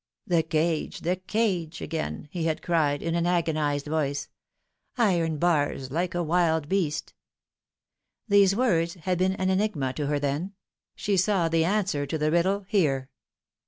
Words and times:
"The 0.35 0.41
cage 0.41 1.01
the 1.01 1.17
cage 1.17 1.79
again!" 1.79 2.27
he 2.31 2.45
had 2.45 2.63
cried 2.63 3.03
in 3.03 3.13
an 3.13 3.27
agonised 3.27 3.85
voice;" 3.85 4.29
iron 4.97 5.37
bars 5.37 5.91
like 5.91 6.15
a 6.15 6.23
wild 6.23 6.67
beast!" 6.67 7.13
These 8.27 8.55
words 8.55 8.95
had 8.95 9.19
been 9.19 9.33
an 9.33 9.51
enigma 9.51 9.93
to 9.93 10.07
her 10.07 10.17
then. 10.17 10.53
She 10.95 11.17
saw 11.17 11.49
the 11.49 11.65
answer 11.65 12.07
to 12.07 12.17
the 12.17 12.31
riddle 12.31 12.65
here. 12.67 13.09